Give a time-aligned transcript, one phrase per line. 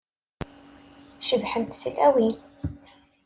[1.27, 2.35] Cebḥent tlawin.